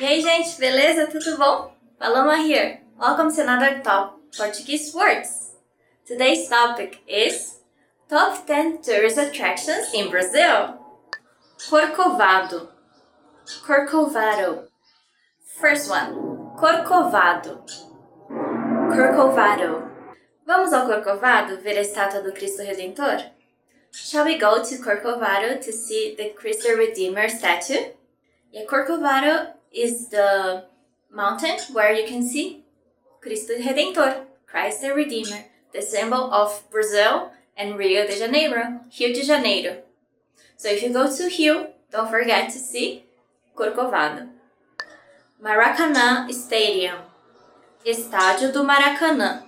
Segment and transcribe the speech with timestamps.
[0.00, 1.08] E aí, gente, beleza?
[1.08, 1.76] Tudo bom?
[1.98, 2.80] Paloma here.
[2.98, 5.52] Welcome to another Top Portuguese Words.
[6.06, 7.60] Today's topic is
[8.08, 10.78] Top 10 Tourist Attractions in Brazil.
[11.68, 12.70] Corcovado.
[13.66, 14.68] Corcovado.
[15.60, 16.14] First one.
[16.56, 17.62] Corcovado.
[18.88, 19.86] Corcovado.
[20.46, 23.22] Vamos ao Corcovado ver a estátua do Cristo Redentor?
[23.92, 27.92] Shall we go to Corcovado to see the Christ Redeemer statue?
[28.50, 30.64] Yeah, Corcovado is the
[31.10, 32.64] mountain where you can see
[33.20, 39.22] Cristo Redentor, Christ the Redeemer, the symbol of Brazil and Rio de Janeiro, Rio de
[39.22, 39.82] Janeiro.
[40.56, 43.04] So if you go to Rio, don't forget to see
[43.56, 44.28] Corcovado.
[45.42, 46.98] Maracanã Stadium,
[47.84, 49.44] Estádio do Maracanã.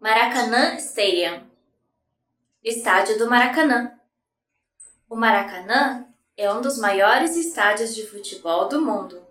[0.00, 1.42] Maracanã Stadium,
[2.64, 3.92] Estádio do Maracanã.
[5.08, 6.05] O Maracanã
[6.38, 9.22] é um dos maiores estádios de futebol do mundo.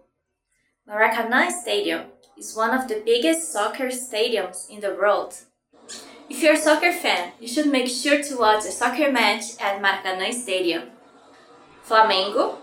[0.88, 2.06] Maracanã Stadium
[2.36, 5.36] is one of the biggest soccer stadiums in the world.
[6.28, 9.80] If you're a soccer fan, you should make sure to watch a soccer match at
[9.80, 10.90] Maracanã Stadium.
[11.88, 12.58] Flamengo,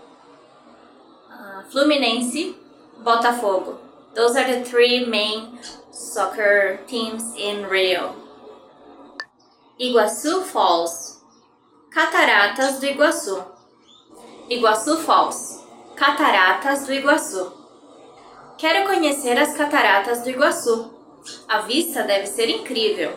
[1.31, 2.55] uh, Fluminense,
[3.01, 3.77] Botafogo.
[4.13, 5.57] Those are the three main
[5.91, 8.13] soccer teams in Rio.
[9.79, 11.21] Iguaçu Falls,
[11.89, 13.53] Cataratas do Iguaçu.
[14.53, 15.63] Iguaçu Falls,
[15.95, 17.51] Cataratas do Iguaçu.
[18.55, 20.91] Quero conhecer as Cataratas do Iguaçu.
[21.47, 23.13] A vista deve ser incrível.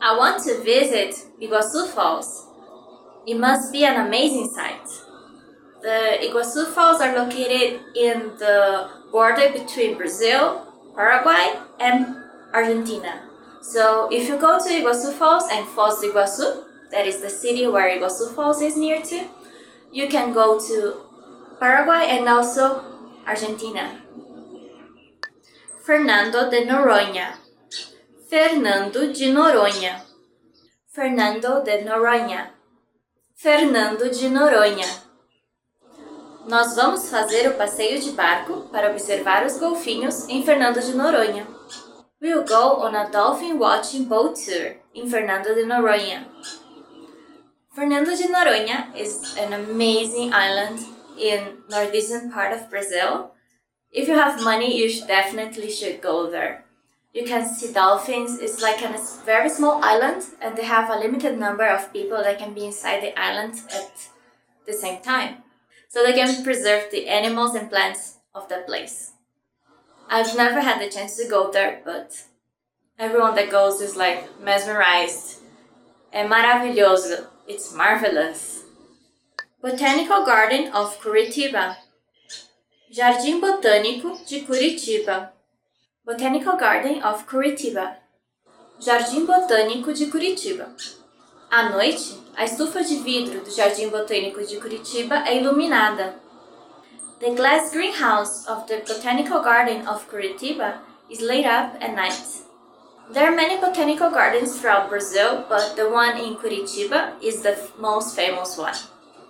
[0.00, 2.46] I want to visit Iguaçu Falls.
[3.26, 4.86] It must be an amazing sight.
[5.82, 10.60] The Iguaçu Falls are located in the border between Brazil,
[10.94, 12.22] Paraguay, and
[12.52, 13.20] Argentina.
[13.62, 17.66] So if you go to Iguaçu Falls and Foz do Iguaçu, that is the city
[17.66, 19.28] where Iguaçu Falls is near to,
[19.96, 20.94] you can go to
[21.58, 22.84] Paraguay and also
[23.26, 24.02] Argentina.
[25.86, 27.38] Fernando de Noronha.
[28.28, 30.02] Fernando de Noronha.
[30.86, 32.50] Fernando de Noronha.
[33.34, 34.86] Fernando de Noronha.
[36.46, 41.46] Nós vamos fazer o passeio de barco para observar os golfinhos em Fernando de Noronha.
[42.20, 46.26] We'll go on a dolphin watching boat tour in Fernando de Noronha.
[47.76, 50.78] Fernando de Noronha is an amazing island
[51.18, 53.32] in northeastern part of Brazil.
[53.92, 56.64] If you have money, you should definitely should go there.
[57.12, 58.38] You can see dolphins.
[58.38, 62.38] It's like a very small island, and they have a limited number of people that
[62.38, 64.08] can be inside the island at
[64.66, 65.42] the same time,
[65.90, 69.12] so they can preserve the animals and plants of the place.
[70.08, 72.24] I've never had the chance to go there, but
[72.98, 75.42] everyone that goes is like mesmerized.
[76.10, 77.35] É maravilhoso.
[77.48, 78.64] It's marvelous.
[79.62, 81.76] Botanical Garden of Curitiba.
[82.90, 85.30] Jardim Botânico de Curitiba.
[86.04, 87.98] Botanical Garden of Curitiba.
[88.80, 90.74] Jardim Botânico de Curitiba.
[91.48, 96.16] À noite, a estufa de vidro do Jardim Botânico de Curitiba é iluminada.
[97.20, 102.45] The glass greenhouse of the Botanical Garden of Curitiba is lit up at night.
[103.08, 108.16] There are many botanical gardens throughout Brazil, but the one in Curitiba is the most
[108.16, 108.74] famous one.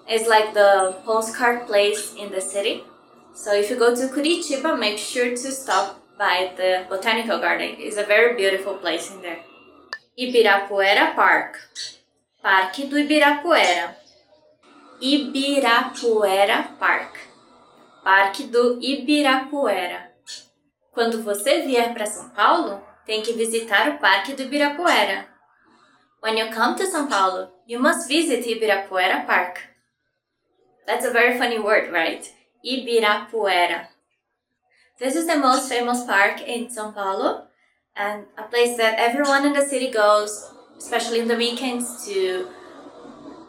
[0.08, 2.84] It's like the postcard place in the city.
[3.34, 7.76] So if you go to Curitiba, make sure to stop by the botanical garden.
[7.78, 9.40] It's a very beautiful place in there.
[10.18, 11.58] Ibirapuera Park.
[12.42, 13.94] Parque do Ibirapuera.
[15.02, 17.18] Ibirapuera Park.
[18.02, 20.12] Parque do Ibirapuera.
[20.94, 25.26] Quando você vier para São Paulo, tem que visitar o Parque do Ibirapuera.
[26.20, 29.60] When you come to São Paulo, you must visit Ibirapuera Park.
[30.86, 32.28] That's a very funny word, right?
[32.64, 33.86] Ibirapuera.
[34.98, 37.46] This is the most famous park in São Paulo
[37.94, 42.48] and a place that everyone in the city goes, especially in the weekends, to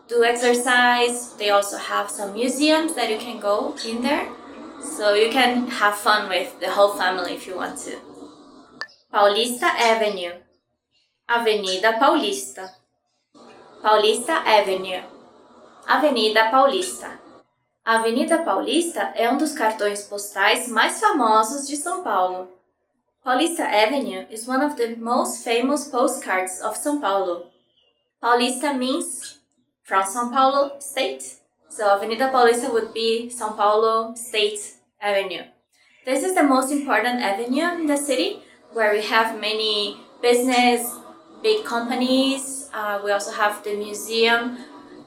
[0.08, 1.34] do exercise.
[1.34, 4.28] They also have some museums that you can go in there.
[4.82, 8.07] So you can have fun with the whole family if you want to.
[9.10, 10.44] Paulista Avenue.
[11.26, 12.76] Avenida Paulista.
[13.82, 15.02] Paulista Avenue.
[15.88, 17.18] Avenida Paulista.
[17.86, 22.50] Avenida Paulista é um dos cartões postais mais famosos de São Paulo.
[23.24, 27.50] Paulista Avenue is one of the most famous postcards of São Paulo.
[28.20, 29.40] Paulista means
[29.84, 31.38] from São Paulo State,
[31.70, 35.46] so Avenida Paulista would be São Paulo State Avenue.
[36.04, 40.94] This is the most important avenue in the city where we have many business,
[41.42, 42.70] big companies.
[42.74, 44.58] Uh, we also have the museum,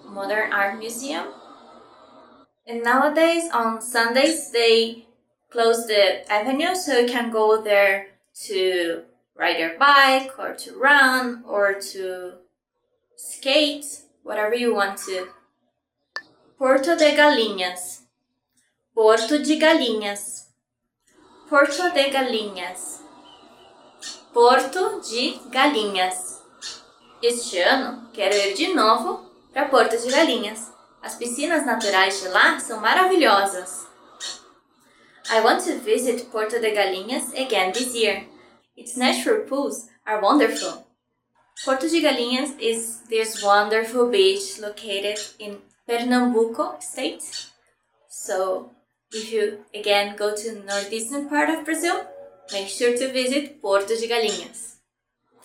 [0.09, 1.27] modern art museum.
[2.67, 5.07] And nowadays on Sundays they
[5.51, 8.09] close the avenue so you can go there
[8.47, 9.03] to
[9.37, 12.35] ride your bike or to run or to
[13.17, 15.29] skate, whatever you want to.
[16.59, 18.03] Porto de Galinhas.
[18.95, 20.49] Porto de Galinhas.
[21.49, 23.01] Porto de Galinhas.
[24.33, 26.41] Porto de Galinhas.
[27.21, 30.71] Este ano quero ir de novo para Porto de Galinhas.
[31.03, 33.89] As piscinas naturais de lá são maravilhosas.
[35.29, 38.25] I want to visit Porto de Galinhas again this year.
[38.77, 40.87] Its natural pools are wonderful.
[41.65, 47.51] Porto de Galinhas is this wonderful beach located in Pernambuco state.
[48.09, 48.71] So,
[49.13, 52.07] if you again go to the northeastern part of Brazil,
[52.53, 54.77] make sure to visit Porto de Galinhas.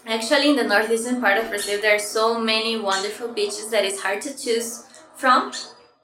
[0.06, 4.02] Actually, in the northeastern part of Brazil, there are so many wonderful beaches that it's
[4.02, 4.86] hard to choose
[5.16, 5.52] from,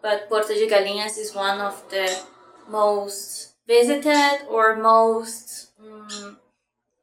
[0.02, 2.20] but Porto de Galinhas is one of the
[2.68, 6.38] most visited or most um,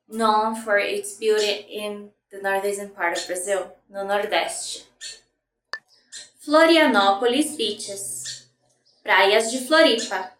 [0.08, 4.84] known for its beauty in the northeastern part of Brazil, no Nordeste.
[6.48, 8.48] Florianópolis Beaches
[9.04, 10.30] Praias de Floripa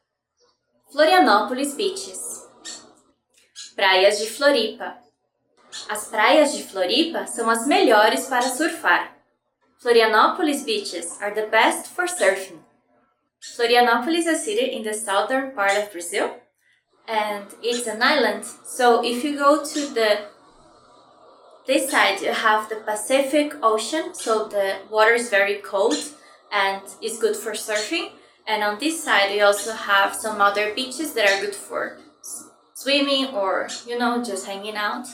[0.91, 2.38] Florianópolis Beaches
[3.79, 4.97] Praias de Floripa
[5.89, 9.15] As praias de Floripa são as melhores para surfar.
[9.81, 12.59] Florianópolis beaches are the best for surfing.
[13.57, 16.29] Florianópolis is a city in the southern part of Brazil
[17.07, 18.45] and it's an island.
[18.65, 20.27] So if you go to the
[21.65, 25.95] this side you have the Pacific Ocean, so the water is very cold
[26.51, 28.11] and it's good for surfing.
[28.45, 31.99] And on this side you also have some other beaches that are good for
[32.79, 35.07] swimming or you know just hanging out.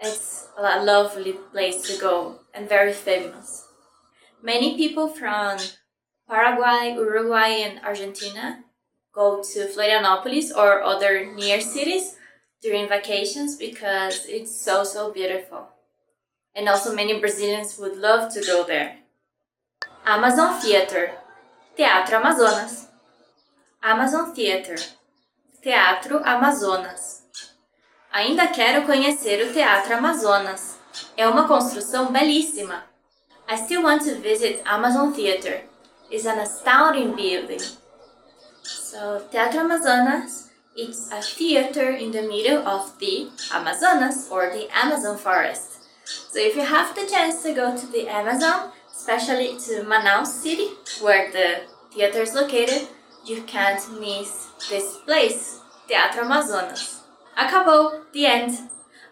[0.00, 3.66] It's a lovely place to go and very famous.
[4.42, 5.58] Many people from
[6.28, 8.64] Paraguay, Uruguay, and Argentina
[9.14, 12.16] go to Florianopolis or other near cities
[12.60, 15.68] during vacations because it's so so beautiful.
[16.54, 18.98] And also many Brazilians would love to go there.
[20.04, 21.12] Amazon Theater,
[21.76, 22.88] Teatro Amazonas.
[23.82, 24.76] Amazon Theater,
[25.64, 27.22] Teatro Amazonas.
[28.12, 30.78] Ainda quero conhecer o Teatro Amazonas.
[31.16, 32.84] É uma construção belíssima.
[33.50, 35.62] I still want to visit Amazon Theater.
[36.10, 37.64] It's an astounding building.
[38.62, 45.16] So, Teatro Amazonas, it's a theater in the middle of the Amazonas or the Amazon
[45.16, 45.80] forest.
[46.04, 50.68] So, if you have the chance to go to the Amazon, especially to Manaus City,
[51.00, 52.86] where the theater is located,
[53.24, 57.02] you can't miss this place, Teatro Amazonas.
[57.36, 58.58] Acabou, the end.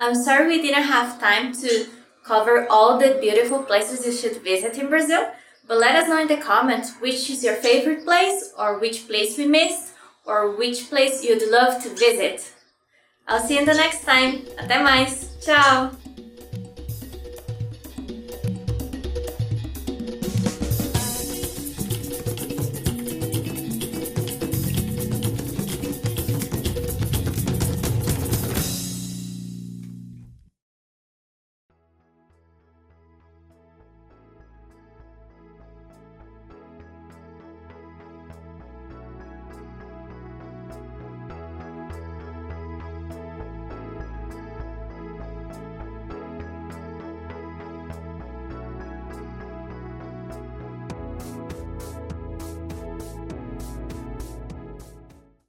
[0.01, 1.87] I'm sorry we didn't have time to
[2.25, 5.31] cover all the beautiful places you should visit in Brazil,
[5.67, 9.37] but let us know in the comments which is your favorite place or which place
[9.39, 9.95] we missed
[10.25, 12.53] or which place you'd love to visit.
[13.27, 14.43] I'll see you in the next time.
[14.59, 15.29] Até mais.
[15.45, 16.02] Tchau!